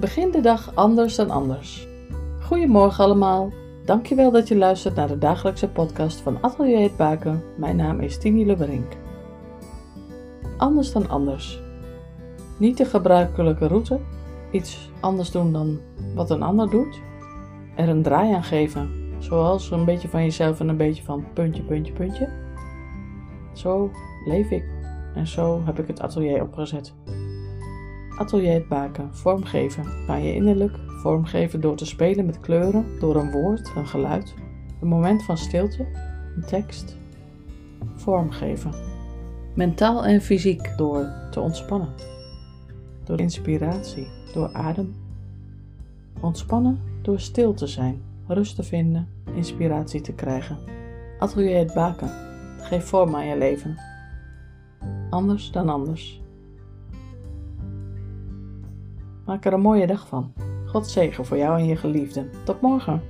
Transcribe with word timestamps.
Begin 0.00 0.30
de 0.30 0.40
dag 0.40 0.74
anders 0.74 1.16
dan 1.16 1.30
anders. 1.30 1.88
Goedemorgen 2.40 3.04
allemaal. 3.04 3.52
Dankjewel 3.84 4.30
dat 4.30 4.48
je 4.48 4.56
luistert 4.56 4.94
naar 4.94 5.08
de 5.08 5.18
dagelijkse 5.18 5.68
podcast 5.68 6.20
van 6.20 6.42
Atelier 6.42 6.80
Het 6.80 6.96
Baken. 6.96 7.42
Mijn 7.56 7.76
naam 7.76 8.00
is 8.00 8.18
Tini 8.18 8.46
Leberink. 8.46 8.92
Anders 10.56 10.92
dan 10.92 11.08
anders. 11.08 11.60
Niet 12.58 12.76
de 12.76 12.84
gebruikelijke 12.84 13.66
route, 13.66 14.00
iets 14.50 14.90
anders 15.00 15.30
doen 15.30 15.52
dan 15.52 15.78
wat 16.14 16.30
een 16.30 16.42
ander 16.42 16.70
doet. 16.70 17.00
Er 17.76 17.88
een 17.88 18.02
draai 18.02 18.34
aan 18.34 18.44
geven, 18.44 18.90
zoals 19.18 19.70
een 19.70 19.84
beetje 19.84 20.08
van 20.08 20.22
jezelf 20.22 20.60
en 20.60 20.68
een 20.68 20.76
beetje 20.76 21.04
van 21.04 21.24
puntje, 21.32 21.62
puntje, 21.62 21.92
puntje. 21.92 22.28
Zo 23.52 23.90
leef 24.24 24.50
ik 24.50 24.64
en 25.14 25.26
zo 25.26 25.62
heb 25.64 25.78
ik 25.78 25.86
het 25.86 26.00
atelier 26.00 26.42
opgezet. 26.42 26.94
Atelier 28.18 28.52
het 28.52 28.68
baken, 28.68 29.14
vormgeven, 29.14 29.84
aan 30.08 30.22
je 30.22 30.34
innerlijk, 30.34 30.78
vormgeven 30.86 31.60
door 31.60 31.76
te 31.76 31.86
spelen 31.86 32.26
met 32.26 32.40
kleuren, 32.40 32.98
door 32.98 33.16
een 33.16 33.30
woord, 33.30 33.72
een 33.76 33.86
geluid, 33.86 34.34
een 34.80 34.88
moment 34.88 35.24
van 35.24 35.38
stilte, 35.38 35.86
een 36.36 36.44
tekst. 36.46 36.96
Vormgeven. 37.94 38.72
Mentaal 39.54 40.04
en 40.04 40.20
fysiek 40.20 40.72
door 40.76 41.06
te 41.30 41.40
ontspannen. 41.40 41.88
Door 43.04 43.20
inspiratie, 43.20 44.06
door 44.32 44.52
adem. 44.52 44.94
Ontspannen 46.20 46.80
door 47.02 47.20
stil 47.20 47.54
te 47.54 47.66
zijn, 47.66 48.02
rust 48.26 48.56
te 48.56 48.62
vinden, 48.62 49.08
inspiratie 49.34 50.00
te 50.00 50.12
krijgen. 50.12 50.58
Atelier 51.18 51.58
het 51.58 51.74
baken. 51.74 52.10
Geef 52.58 52.84
vorm 52.84 53.14
aan 53.14 53.26
je 53.26 53.36
leven. 53.36 53.76
Anders 55.10 55.50
dan 55.50 55.68
anders. 55.68 56.20
Maak 59.28 59.44
er 59.44 59.52
een 59.52 59.60
mooie 59.60 59.86
dag 59.86 60.06
van. 60.06 60.32
God 60.66 60.86
zegen 60.86 61.26
voor 61.26 61.36
jou 61.36 61.58
en 61.58 61.66
je 61.66 61.76
geliefden. 61.76 62.30
Tot 62.44 62.60
morgen. 62.60 63.02